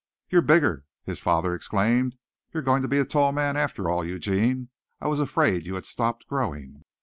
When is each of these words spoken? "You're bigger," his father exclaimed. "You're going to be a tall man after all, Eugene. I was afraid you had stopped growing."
"You're 0.31 0.41
bigger," 0.41 0.83
his 1.03 1.19
father 1.19 1.53
exclaimed. 1.53 2.17
"You're 2.51 2.63
going 2.63 2.81
to 2.81 2.87
be 2.87 2.97
a 2.97 3.05
tall 3.05 3.31
man 3.31 3.55
after 3.55 3.87
all, 3.87 4.03
Eugene. 4.03 4.69
I 4.99 5.07
was 5.07 5.19
afraid 5.19 5.67
you 5.67 5.75
had 5.75 5.85
stopped 5.85 6.25
growing." 6.27 6.83